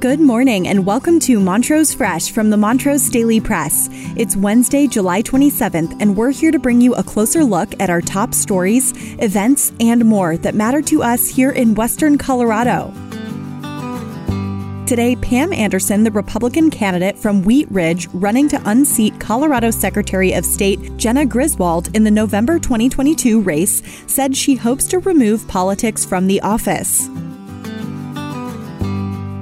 Good 0.00 0.18
morning 0.18 0.66
and 0.66 0.86
welcome 0.86 1.20
to 1.20 1.38
Montrose 1.38 1.92
Fresh 1.92 2.32
from 2.32 2.48
the 2.48 2.56
Montrose 2.56 3.10
Daily 3.10 3.38
Press. 3.38 3.90
It's 4.16 4.34
Wednesday, 4.34 4.86
July 4.86 5.20
27th, 5.20 6.00
and 6.00 6.16
we're 6.16 6.30
here 6.30 6.50
to 6.50 6.58
bring 6.58 6.80
you 6.80 6.94
a 6.94 7.02
closer 7.02 7.44
look 7.44 7.78
at 7.78 7.90
our 7.90 8.00
top 8.00 8.32
stories, 8.32 8.94
events, 9.20 9.74
and 9.78 10.06
more 10.06 10.38
that 10.38 10.54
matter 10.54 10.80
to 10.80 11.02
us 11.02 11.28
here 11.28 11.50
in 11.50 11.74
Western 11.74 12.16
Colorado. 12.16 12.94
Today, 14.86 15.16
Pam 15.16 15.52
Anderson, 15.52 16.02
the 16.04 16.10
Republican 16.10 16.70
candidate 16.70 17.18
from 17.18 17.42
Wheat 17.42 17.70
Ridge, 17.70 18.08
running 18.14 18.48
to 18.48 18.62
unseat 18.64 19.20
Colorado 19.20 19.70
Secretary 19.70 20.32
of 20.32 20.46
State 20.46 20.96
Jena 20.96 21.26
Griswold 21.26 21.94
in 21.94 22.04
the 22.04 22.10
November 22.10 22.58
2022 22.58 23.42
race, 23.42 23.82
said 24.06 24.34
she 24.34 24.54
hopes 24.54 24.88
to 24.88 24.98
remove 25.00 25.46
politics 25.46 26.06
from 26.06 26.26
the 26.26 26.40
office. 26.40 27.10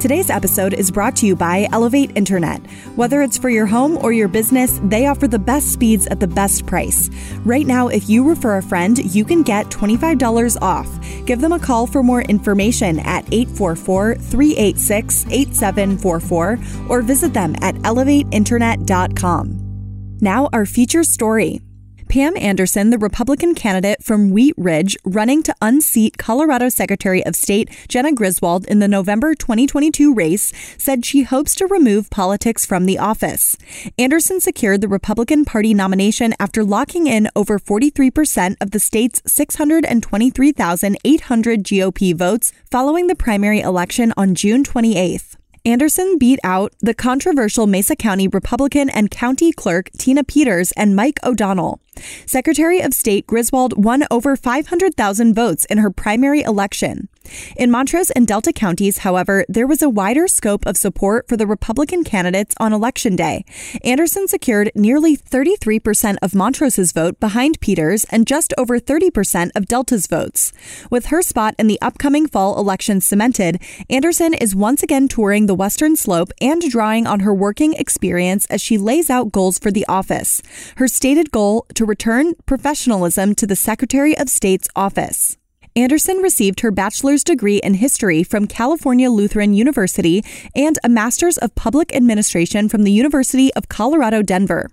Today's 0.01 0.31
episode 0.31 0.75
is 0.75 0.93
brought 0.93 1.17
to 1.17 1.27
you 1.27 1.35
by 1.35 1.67
Elevate 1.73 2.17
Internet. 2.17 2.65
Whether 2.95 3.21
it's 3.21 3.37
for 3.37 3.51
your 3.51 3.67
home 3.67 3.99
or 3.99 4.13
your 4.13 4.29
business, 4.29 4.79
they 4.85 5.09
offer 5.09 5.27
the 5.27 5.41
best 5.41 5.73
speeds 5.73 6.07
at 6.07 6.21
the 6.21 6.29
best 6.29 6.67
price. 6.67 7.11
Right 7.45 7.67
now, 7.67 7.89
if 7.89 8.09
you 8.09 8.29
refer 8.29 8.59
a 8.59 8.63
friend, 8.63 8.97
you 9.13 9.25
can 9.25 9.43
get 9.43 9.71
$25 9.71 10.57
off. 10.63 10.89
Give 11.27 11.41
them 11.41 11.51
a 11.51 11.59
call 11.59 11.89
for 11.89 12.05
more 12.05 12.23
information 12.23 13.01
at 13.01 13.25
844 13.35 14.15
386 14.15 15.27
8744 15.31 16.59
or 16.89 17.03
visit 17.03 17.35
them 17.35 17.57
at 17.61 17.75
elevateinternet.com. 17.75 20.19
Now, 20.21 20.49
our 20.53 20.65
feature 20.65 21.03
story. 21.03 21.61
Pam 22.09 22.37
Anderson, 22.37 22.91
the 22.91 22.99
Republican 22.99 23.55
candidate 23.55 24.03
from 24.03 24.31
Wheat 24.31 24.55
Ridge, 24.57 24.97
running 25.05 25.43
to 25.43 25.55
unseat 25.61 26.19
Colorado 26.19 26.69
Secretary 26.69 27.25
of 27.25 27.37
State 27.37 27.71
Jena 27.89 28.13
Griswold 28.13 28.67
in 28.67 28.79
the 28.79 28.89
November 28.89 29.35
2022 29.35 30.15
race, 30.15 30.53
said 30.79 31.05
she 31.05 31.23
hopes 31.23 31.55
to 31.57 31.67
remove 31.67 32.11
politics 32.11 32.65
from 32.65 32.87
the 32.87 32.99
office. 32.99 33.57
Anderson 33.99 34.41
secured 34.41 34.81
the 34.81 34.89
Republican 34.89 35.45
Party 35.45 35.75
nomination 35.75 36.35
after 36.41 36.65
locking 36.65 37.07
in 37.07 37.29
over 37.37 37.59
43% 37.59 38.57
of 38.61 38.71
the 38.71 38.81
state's 38.81 39.21
623,800 39.27 41.63
GOP 41.63 42.17
votes 42.17 42.53
following 42.71 43.07
the 43.07 43.15
primary 43.15 43.61
election 43.61 44.15
on 44.17 44.35
June 44.35 44.65
28th. 44.65 45.35
Anderson 45.65 46.19
beat 46.19 46.39
out 46.43 46.73
the 46.81 46.95
controversial 46.95 47.67
Mesa 47.67 47.95
County 47.95 48.29
Republican 48.29 48.89
and 48.89 49.11
County 49.11 49.53
Clerk 49.53 49.91
Tina 49.99 50.25
Peters 50.25 50.73
and 50.73 50.97
Mike 50.97 51.19
O'Donnell. 51.23 51.81
Secretary 52.27 52.81
of 52.81 52.95
State 52.95 53.27
Griswold 53.27 53.83
won 53.83 54.05
over 54.11 54.37
500,000 54.37 55.35
votes 55.35 55.65
in 55.67 55.79
her 55.79 55.91
primary 55.91 56.43
election. 56.43 57.09
In 57.57 57.71
Montrose 57.71 58.11
and 58.11 58.27
Delta 58.27 58.53
counties, 58.53 58.99
however, 58.99 59.45
there 59.49 59.67
was 59.67 59.83
a 59.83 59.89
wider 59.89 60.29
scope 60.29 60.67
of 60.67 60.77
support 60.77 61.29
for 61.29 61.37
the 61.37 61.47
Republican 61.47 62.05
candidates 62.05 62.55
on 62.61 62.73
Election 62.73 63.17
Day. 63.17 63.45
Anderson 63.83 64.29
secured 64.29 64.71
nearly 64.75 65.17
33% 65.17 66.17
of 66.23 66.35
Montrose's 66.35 66.93
vote 66.93 67.19
behind 67.21 67.61
Peters 67.61 68.05
and 68.11 68.27
just 68.27 68.53
over 68.59 68.79
30% 68.79 69.51
of 69.55 69.67
Delta's 69.67 70.07
votes. 70.07 70.53
With 70.91 71.07
her 71.07 71.23
spot 71.23 71.55
in 71.59 71.67
the 71.67 71.81
upcoming 71.81 72.27
fall 72.27 72.59
election 72.59 73.01
cemented, 73.01 73.61
Anderson 73.89 74.35
is 74.35 74.55
once 74.55 74.83
again 74.83 75.09
touring 75.09 75.47
the 75.47 75.55
Western 75.55 75.97
Slope 75.97 76.33
and 76.41 76.61
drawing 76.71 77.07
on 77.07 77.21
her 77.21 77.33
working 77.33 77.73
experience 77.75 78.47
as 78.47 78.61
she 78.61 78.77
lays 78.77 79.09
out 79.09 79.33
goals 79.33 79.59
for 79.59 79.71
the 79.71 79.87
office. 79.87 80.43
Her 80.77 80.89
stated 80.89 81.31
goal 81.31 81.67
to 81.75 81.85
return 81.85 82.35
professionalism 82.47 83.35
to 83.37 83.47
the 83.47 83.57
Secretary 83.57 84.17
of 84.17 84.29
State's 84.29 84.69
office. 84.77 85.38
Anderson 85.79 86.17
received 86.17 86.59
her 86.61 86.73
bachelor's 86.73 87.23
degree 87.23 87.59
in 87.59 87.75
history 87.75 88.25
from 88.25 88.49
California 88.49 89.09
Lutheran 89.09 89.55
University 89.55 90.25
and 90.57 90.77
a 90.83 90.89
master's 90.89 91.39
of 91.39 91.55
public 91.55 91.95
administration 91.95 92.69
from 92.69 92.83
the 92.83 92.91
University 92.91 93.55
of 93.55 93.69
Colorado 93.69 94.21
Denver. 94.21 94.71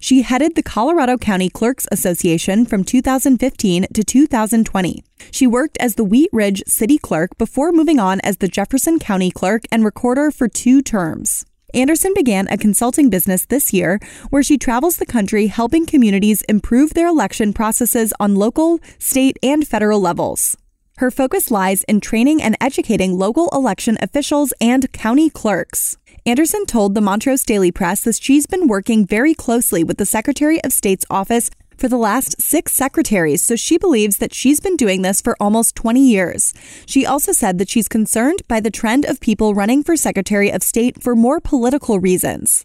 She 0.00 0.22
headed 0.22 0.54
the 0.54 0.62
Colorado 0.62 1.18
County 1.18 1.50
Clerks 1.50 1.86
Association 1.92 2.64
from 2.64 2.84
2015 2.84 3.88
to 3.92 4.02
2020. 4.02 5.04
She 5.30 5.46
worked 5.46 5.76
as 5.78 5.96
the 5.96 6.04
Wheat 6.04 6.30
Ridge 6.32 6.62
City 6.66 6.96
Clerk 6.96 7.36
before 7.36 7.70
moving 7.70 7.98
on 7.98 8.20
as 8.20 8.38
the 8.38 8.48
Jefferson 8.48 8.98
County 8.98 9.30
Clerk 9.30 9.64
and 9.70 9.84
Recorder 9.84 10.30
for 10.30 10.48
two 10.48 10.80
terms. 10.80 11.44
Anderson 11.76 12.14
began 12.14 12.48
a 12.48 12.56
consulting 12.56 13.10
business 13.10 13.44
this 13.44 13.70
year 13.70 14.00
where 14.30 14.42
she 14.42 14.56
travels 14.56 14.96
the 14.96 15.04
country 15.04 15.48
helping 15.48 15.84
communities 15.84 16.40
improve 16.48 16.94
their 16.94 17.06
election 17.06 17.52
processes 17.52 18.14
on 18.18 18.34
local, 18.34 18.80
state, 18.98 19.38
and 19.42 19.68
federal 19.68 20.00
levels. 20.00 20.56
Her 20.96 21.10
focus 21.10 21.50
lies 21.50 21.84
in 21.84 22.00
training 22.00 22.40
and 22.40 22.56
educating 22.62 23.18
local 23.18 23.50
election 23.52 23.98
officials 24.00 24.54
and 24.58 24.90
county 24.92 25.28
clerks. 25.28 25.98
Anderson 26.24 26.64
told 26.64 26.94
the 26.94 27.02
Montrose 27.02 27.44
Daily 27.44 27.70
Press 27.70 28.00
that 28.04 28.16
she's 28.16 28.46
been 28.46 28.68
working 28.68 29.06
very 29.06 29.34
closely 29.34 29.84
with 29.84 29.98
the 29.98 30.06
Secretary 30.06 30.58
of 30.64 30.72
State's 30.72 31.04
office 31.10 31.50
for 31.76 31.88
the 31.88 31.96
last 31.96 32.40
six 32.40 32.72
secretaries, 32.72 33.42
so 33.42 33.56
she 33.56 33.78
believes 33.78 34.18
that 34.18 34.34
she's 34.34 34.60
been 34.60 34.76
doing 34.76 35.02
this 35.02 35.20
for 35.20 35.36
almost 35.40 35.76
20 35.76 36.00
years. 36.00 36.54
She 36.86 37.04
also 37.04 37.32
said 37.32 37.58
that 37.58 37.68
she's 37.68 37.88
concerned 37.88 38.42
by 38.48 38.60
the 38.60 38.70
trend 38.70 39.04
of 39.04 39.20
people 39.20 39.54
running 39.54 39.82
for 39.82 39.96
Secretary 39.96 40.50
of 40.50 40.62
State 40.62 41.02
for 41.02 41.14
more 41.14 41.40
political 41.40 42.00
reasons. 42.00 42.64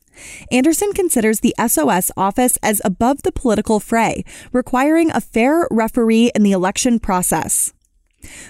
Anderson 0.51 0.93
considers 0.93 1.39
the 1.39 1.55
SOS 1.65 2.11
office 2.15 2.57
as 2.63 2.81
above 2.83 3.23
the 3.23 3.31
political 3.31 3.79
fray, 3.79 4.23
requiring 4.51 5.11
a 5.11 5.21
fair 5.21 5.67
referee 5.71 6.31
in 6.35 6.43
the 6.43 6.51
election 6.51 6.99
process. 6.99 7.73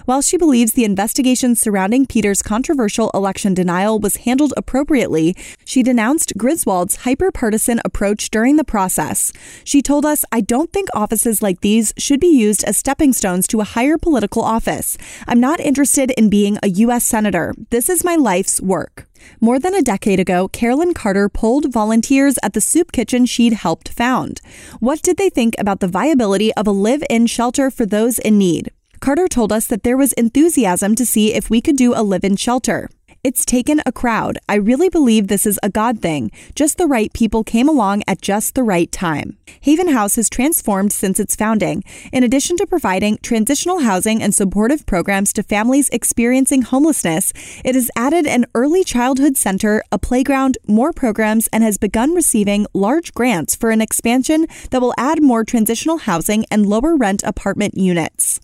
While 0.05 0.21
she 0.21 0.37
believes 0.37 0.73
the 0.73 0.83
investigation 0.83 1.55
surrounding 1.55 2.05
Peter's 2.05 2.41
controversial 2.41 3.11
election 3.13 3.53
denial 3.53 3.99
was 3.99 4.17
handled 4.17 4.53
appropriately, 4.57 5.35
she 5.65 5.83
denounced 5.83 6.37
Griswold's 6.37 6.97
hyper-partisan 6.97 7.81
approach 7.85 8.29
during 8.29 8.55
the 8.55 8.63
process. 8.63 9.31
She 9.63 9.81
told 9.81 10.05
us, 10.05 10.25
I 10.31 10.41
don't 10.41 10.71
think 10.71 10.89
offices 10.93 11.41
like 11.41 11.61
these 11.61 11.93
should 11.97 12.19
be 12.19 12.27
used 12.27 12.63
as 12.63 12.77
stepping 12.77 13.13
stones 13.13 13.47
to 13.47 13.61
a 13.61 13.65
higher 13.65 13.97
political 13.97 14.43
office. 14.43 14.97
I'm 15.27 15.39
not 15.39 15.59
interested 15.59 16.11
in 16.11 16.29
being 16.29 16.57
a 16.61 16.69
U.S. 16.69 17.03
Senator. 17.03 17.53
This 17.69 17.89
is 17.89 18.03
my 18.03 18.15
life's 18.15 18.61
work. 18.61 19.07
More 19.39 19.59
than 19.59 19.75
a 19.75 19.81
decade 19.81 20.19
ago, 20.19 20.47
Carolyn 20.47 20.93
Carter 20.93 21.29
polled 21.29 21.71
volunteers 21.71 22.37
at 22.41 22.53
the 22.53 22.61
soup 22.61 22.91
kitchen 22.91 23.25
she'd 23.25 23.53
helped 23.53 23.89
found. 23.89 24.41
What 24.79 25.01
did 25.01 25.17
they 25.17 25.29
think 25.29 25.55
about 25.57 25.79
the 25.79 25.87
viability 25.87 26.53
of 26.55 26.67
a 26.67 26.71
live 26.71 27.03
in 27.09 27.27
shelter 27.27 27.69
for 27.69 27.85
those 27.85 28.17
in 28.19 28.37
need? 28.37 28.71
Carter 29.01 29.27
told 29.27 29.51
us 29.51 29.65
that 29.65 29.81
there 29.81 29.97
was 29.97 30.13
enthusiasm 30.13 30.93
to 30.93 31.07
see 31.07 31.33
if 31.33 31.49
we 31.49 31.59
could 31.59 31.75
do 31.75 31.91
a 31.95 32.03
live 32.03 32.23
in 32.23 32.35
shelter. 32.35 32.87
It's 33.23 33.45
taken 33.45 33.81
a 33.83 33.91
crowd. 33.91 34.37
I 34.47 34.55
really 34.55 34.89
believe 34.89 35.27
this 35.27 35.47
is 35.47 35.59
a 35.63 35.69
God 35.69 35.99
thing. 36.03 36.29
Just 36.53 36.77
the 36.77 36.85
right 36.85 37.11
people 37.11 37.43
came 37.43 37.67
along 37.67 38.03
at 38.07 38.21
just 38.21 38.53
the 38.53 38.61
right 38.61 38.91
time. 38.91 39.39
Haven 39.61 39.87
House 39.87 40.17
has 40.17 40.29
transformed 40.29 40.93
since 40.93 41.19
its 41.19 41.35
founding. 41.35 41.83
In 42.13 42.23
addition 42.23 42.57
to 42.57 42.67
providing 42.67 43.17
transitional 43.23 43.79
housing 43.79 44.21
and 44.21 44.35
supportive 44.35 44.85
programs 44.85 45.33
to 45.33 45.41
families 45.41 45.89
experiencing 45.89 46.61
homelessness, 46.61 47.33
it 47.65 47.73
has 47.73 47.89
added 47.95 48.27
an 48.27 48.45
early 48.53 48.83
childhood 48.83 49.35
center, 49.35 49.83
a 49.91 49.97
playground, 49.97 50.59
more 50.67 50.93
programs, 50.93 51.49
and 51.51 51.63
has 51.63 51.79
begun 51.79 52.13
receiving 52.13 52.67
large 52.71 53.15
grants 53.15 53.55
for 53.55 53.71
an 53.71 53.81
expansion 53.81 54.45
that 54.69 54.81
will 54.81 54.93
add 54.95 55.23
more 55.23 55.43
transitional 55.43 55.97
housing 55.97 56.45
and 56.51 56.67
lower 56.67 56.95
rent 56.95 57.23
apartment 57.25 57.75
units. 57.75 58.39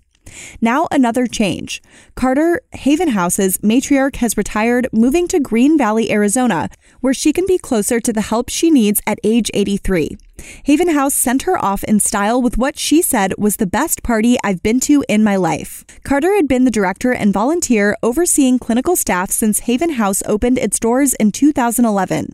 Now, 0.62 0.88
another 0.92 1.28
change. 1.28 1.82
Carter 2.16 2.62
Haven 2.74 3.10
House's 3.10 3.58
matriarch 3.60 4.18
has 4.18 4.38
retired, 4.38 4.88
moving 4.92 5.28
to 5.30 5.40
Green 5.40 5.78
Valley, 5.78 6.12
Arizona, 6.12 6.70
where 7.02 7.14
she 7.14 7.34
can 7.34 7.46
be 7.46 7.58
closer 7.58 8.00
to 8.00 8.14
the 8.14 8.22
help 8.22 8.50
she 8.50 8.70
needs 8.70 9.02
at 9.06 9.20
age 9.24 9.50
83. 9.54 10.18
Haven 10.66 10.90
House 10.90 11.14
sent 11.14 11.44
her 11.44 11.58
off 11.64 11.84
in 11.84 12.00
style 12.00 12.42
with 12.42 12.58
what 12.58 12.78
she 12.78 13.02
said 13.02 13.34
was 13.38 13.58
the 13.58 13.66
best 13.66 14.04
party 14.04 14.38
I've 14.44 14.62
been 14.62 14.80
to 14.82 15.04
in 15.10 15.24
my 15.24 15.36
life. 15.36 15.84
Carter 16.04 16.36
had 16.36 16.48
been 16.48 16.64
the 16.64 16.72
director 16.72 17.12
and 17.12 17.34
volunteer 17.34 17.98
overseeing 18.04 18.60
clinical 18.60 18.96
staff 18.96 19.32
since 19.32 19.62
Haven 19.62 19.92
House 19.92 20.22
opened 20.26 20.58
its 20.58 20.80
doors 20.80 21.14
in 21.16 21.32
2011. 21.32 22.34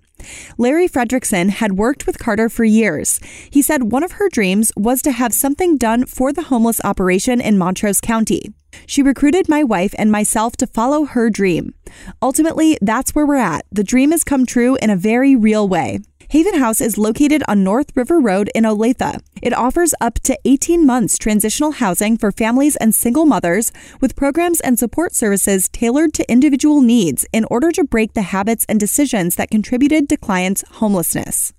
Larry 0.57 0.87
Fredrickson 0.87 1.49
had 1.49 1.73
worked 1.73 2.05
with 2.05 2.19
Carter 2.19 2.49
for 2.49 2.63
years. 2.63 3.19
He 3.49 3.61
said 3.61 3.91
one 3.91 4.03
of 4.03 4.13
her 4.13 4.29
dreams 4.29 4.71
was 4.75 5.01
to 5.03 5.11
have 5.11 5.33
something 5.33 5.77
done 5.77 6.05
for 6.05 6.31
the 6.33 6.43
homeless 6.43 6.81
operation 6.83 7.41
in 7.41 7.57
Montrose 7.57 8.01
County. 8.01 8.53
She 8.85 9.03
recruited 9.03 9.47
my 9.47 9.63
wife 9.63 9.93
and 9.97 10.11
myself 10.11 10.55
to 10.57 10.67
follow 10.67 11.05
her 11.05 11.29
dream. 11.29 11.73
Ultimately, 12.21 12.77
that's 12.81 13.13
where 13.13 13.25
we're 13.25 13.35
at. 13.35 13.65
The 13.71 13.83
dream 13.83 14.11
has 14.11 14.23
come 14.23 14.45
true 14.45 14.75
in 14.81 14.89
a 14.89 14.95
very 14.95 15.35
real 15.35 15.67
way. 15.67 15.99
Haven 16.33 16.55
House 16.55 16.81
is 16.81 16.97
located 16.97 17.43
on 17.47 17.63
North 17.63 17.95
River 17.95 18.19
Road 18.19 18.49
in 18.55 18.63
Olathe. 18.63 19.21
It 19.43 19.53
offers 19.53 19.93
up 20.01 20.15
to 20.21 20.35
18 20.45 20.83
months 20.83 21.19
transitional 21.19 21.73
housing 21.73 22.17
for 22.17 22.31
families 22.31 22.75
and 22.77 22.95
single 22.95 23.27
mothers 23.27 23.71
with 24.01 24.15
programs 24.15 24.59
and 24.59 24.79
support 24.79 25.13
services 25.13 25.69
tailored 25.69 26.11
to 26.15 26.31
individual 26.31 26.81
needs 26.81 27.23
in 27.31 27.45
order 27.51 27.71
to 27.73 27.83
break 27.83 28.15
the 28.15 28.23
habits 28.23 28.65
and 28.67 28.79
decisions 28.79 29.35
that 29.35 29.51
contributed 29.51 30.09
to 30.09 30.17
clients' 30.17 30.63
homelessness. 30.71 31.53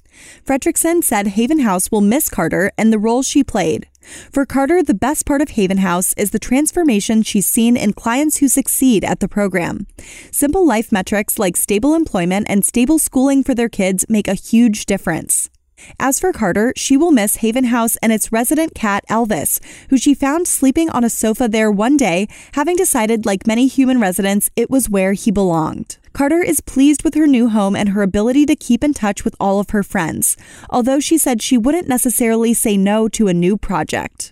Fredrickson 0.44 1.04
said 1.04 1.28
Haven 1.28 1.60
House 1.60 1.92
will 1.92 2.00
miss 2.00 2.28
Carter 2.28 2.72
and 2.76 2.92
the 2.92 2.98
role 2.98 3.22
she 3.22 3.44
played. 3.44 3.86
For 4.32 4.46
Carter, 4.46 4.82
the 4.82 4.94
best 4.94 5.26
part 5.26 5.40
of 5.40 5.50
Haven 5.50 5.78
House 5.78 6.14
is 6.16 6.30
the 6.30 6.38
transformation 6.38 7.22
she's 7.22 7.46
seen 7.46 7.76
in 7.76 7.92
clients 7.92 8.38
who 8.38 8.48
succeed 8.48 9.04
at 9.04 9.20
the 9.20 9.28
program. 9.28 9.86
Simple 10.30 10.66
life 10.66 10.92
metrics 10.92 11.38
like 11.38 11.56
stable 11.56 11.94
employment 11.94 12.46
and 12.48 12.64
stable 12.64 12.98
schooling 12.98 13.42
for 13.42 13.54
their 13.54 13.68
kids 13.68 14.04
make 14.08 14.28
a 14.28 14.34
huge 14.34 14.86
difference. 14.86 15.50
As 15.98 16.20
for 16.20 16.32
Carter, 16.32 16.72
she 16.76 16.96
will 16.96 17.10
miss 17.10 17.36
Haven 17.36 17.64
House 17.64 17.96
and 17.96 18.12
its 18.12 18.32
resident 18.32 18.74
cat, 18.74 19.04
Elvis, 19.10 19.60
who 19.90 19.98
she 19.98 20.14
found 20.14 20.46
sleeping 20.46 20.88
on 20.90 21.04
a 21.04 21.10
sofa 21.10 21.48
there 21.48 21.70
one 21.70 21.96
day, 21.96 22.28
having 22.52 22.76
decided, 22.76 23.26
like 23.26 23.46
many 23.46 23.66
human 23.66 24.00
residents, 24.00 24.50
it 24.56 24.70
was 24.70 24.88
where 24.88 25.12
he 25.12 25.30
belonged. 25.30 25.98
Carter 26.14 26.40
is 26.40 26.60
pleased 26.60 27.02
with 27.02 27.14
her 27.14 27.26
new 27.26 27.48
home 27.48 27.74
and 27.74 27.88
her 27.88 28.00
ability 28.00 28.46
to 28.46 28.54
keep 28.54 28.84
in 28.84 28.94
touch 28.94 29.24
with 29.24 29.34
all 29.40 29.58
of 29.58 29.70
her 29.70 29.82
friends, 29.82 30.36
although 30.70 31.00
she 31.00 31.18
said 31.18 31.42
she 31.42 31.58
wouldn't 31.58 31.88
necessarily 31.88 32.54
say 32.54 32.76
no 32.76 33.08
to 33.08 33.26
a 33.26 33.34
new 33.34 33.56
project. 33.56 34.30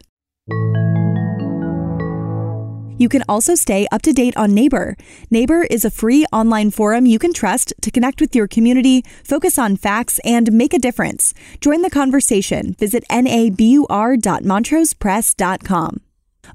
You 2.99 3.09
can 3.09 3.25
also 3.29 3.57
stay 3.57 3.89
up 3.91 4.03
to 4.03 4.13
date 4.13 4.37
on 4.37 4.53
Nabur. 4.53 4.95
Nabur 5.33 5.67
is 5.69 5.85
a 5.85 5.91
free 5.91 6.25
online 6.33 6.71
forum 6.71 7.05
you 7.05 7.19
can 7.19 7.33
trust 7.33 7.75
to 7.83 7.91
connect 7.91 8.21
with 8.21 8.37
your 8.37 8.47
community, 8.47 9.03
focus 9.25 9.59
on 9.59 9.77
facts, 9.77 10.21
and 10.25 10.53
make 10.53 10.73
a 10.73 10.79
difference. 10.79 11.35
Join 11.61 11.83
the 11.83 11.91
conversation. 11.91 12.77
Visit 12.79 13.03
nabur.montrosepress.com. 13.11 16.01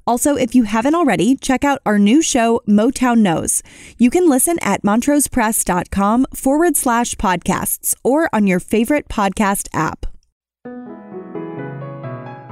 Also, 0.06 0.36
if 0.36 0.54
you 0.56 0.64
haven't 0.64 0.96
already, 0.96 1.36
check 1.36 1.64
out 1.64 1.82
our 1.86 2.00
new 2.00 2.22
show, 2.22 2.62
Motown 2.68 3.20
Knows. 3.20 3.64
You 3.98 4.10
can 4.10 4.30
listen 4.30 4.58
at 4.62 4.84
montrosepress.com 4.84 6.28
forward 6.34 6.78
slash 6.78 7.16
podcasts 7.16 7.96
or 8.04 8.30
on 8.34 8.48
your 8.48 8.60
favorite 8.60 9.08
podcast 9.08 9.68
app. 9.74 10.06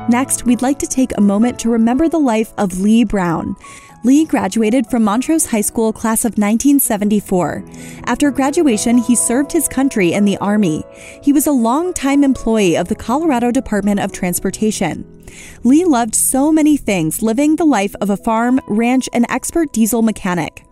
Next, 0.07 0.45
we'd 0.45 0.61
like 0.61 0.77
to 0.79 0.87
take 0.87 1.17
a 1.17 1.21
moment 1.21 1.57
to 1.59 1.69
remember 1.69 2.07
the 2.07 2.19
life 2.19 2.53
of 2.57 2.79
Lee 2.79 3.03
Brown. 3.03 3.55
Lee 4.03 4.23
graduated 4.23 4.85
from 4.85 5.03
Montrose 5.03 5.47
High 5.47 5.61
School 5.61 5.91
class 5.91 6.25
of 6.25 6.37
1974. 6.37 7.65
After 8.05 8.29
graduation, 8.29 8.99
he 8.99 9.15
served 9.15 9.51
his 9.51 9.67
country 9.67 10.13
in 10.13 10.25
the 10.25 10.37
Army. 10.37 10.83
He 11.23 11.33
was 11.33 11.47
a 11.47 11.51
long-time 11.51 12.23
employee 12.23 12.77
of 12.77 12.87
the 12.87 12.95
Colorado 12.95 13.49
Department 13.49 13.99
of 13.99 14.11
Transportation. 14.11 15.14
Lee 15.63 15.85
loved 15.85 16.15
so 16.15 16.51
many 16.51 16.77
things, 16.77 17.21
living 17.21 17.55
the 17.55 17.65
life 17.65 17.95
of 18.01 18.09
a 18.09 18.17
farm, 18.17 18.59
ranch, 18.67 19.09
and 19.13 19.25
expert 19.29 19.71
diesel 19.71 20.01
mechanic. 20.01 20.65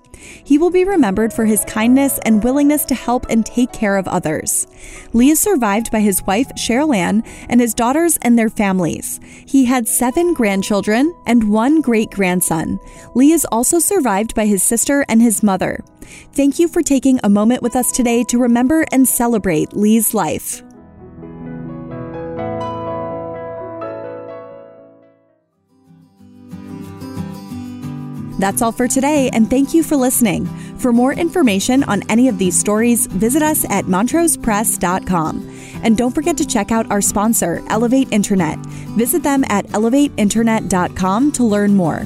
He 0.44 0.58
will 0.58 0.70
be 0.70 0.86
remembered 0.86 1.34
for 1.34 1.46
his 1.46 1.66
kindness 1.66 2.20
and 2.26 2.44
willingness 2.44 2.86
to 2.86 2.96
help 2.96 3.26
and 3.30 3.46
take 3.46 3.72
care 3.74 3.98
of 3.98 4.08
others. 4.08 4.68
Lee 5.14 5.32
is 5.32 5.40
survived 5.40 5.92
by 5.92 6.00
his 6.00 6.24
wife, 6.24 6.48
Cheryl 6.56 6.96
Ann, 6.96 7.24
and 7.50 7.60
his 7.60 7.74
daughters 7.74 8.18
and 8.22 8.38
their 8.38 8.50
families. 8.50 9.20
He 9.46 9.66
had 9.66 9.88
seven 9.88 10.34
grandchildren 10.34 11.14
and 11.26 11.52
one 11.52 11.82
great 11.82 12.10
grandson. 12.12 12.80
Lee 13.16 13.32
is 13.32 13.46
also 13.52 13.80
survived 13.80 14.36
by 14.36 14.46
his 14.46 14.64
sister 14.64 15.06
and 15.10 15.22
his 15.22 15.44
mother. 15.44 15.84
Thank 16.34 16.60
you 16.60 16.68
for 16.68 16.82
taking 16.82 17.20
a 17.24 17.30
moment 17.30 17.62
with 17.62 17.76
us 17.76 17.92
today 17.92 18.24
to 18.26 18.38
remember 18.38 18.86
and 18.92 19.08
celebrate 19.08 19.74
Lee's 19.74 20.14
life. 20.14 20.64
That's 28.44 28.62
all 28.62 28.74
for 28.74 28.90
today, 28.90 29.30
and 29.32 29.50
thank 29.50 29.74
you 29.74 29.84
for 29.84 29.96
listening. 29.96 30.48
For 30.78 30.92
more 30.92 31.14
information 31.14 31.82
on 31.86 32.04
any 32.10 32.28
of 32.28 32.38
these 32.38 32.60
stories, 32.60 33.08
visit 33.08 33.42
us 33.42 33.64
at 33.70 33.86
montrosepress.com. 33.86 35.50
And 35.82 35.98
don't 35.98 36.14
forget 36.14 36.36
to 36.36 36.46
check 36.46 36.70
out 36.70 36.92
our 36.92 37.00
sponsor, 37.00 37.64
Elevate 37.70 38.12
Internet. 38.12 38.60
Visit 38.98 39.24
them 39.24 39.46
at 39.48 39.68
elevateinternet.com 39.68 41.32
to 41.32 41.44
learn 41.46 41.74
more. 41.74 42.06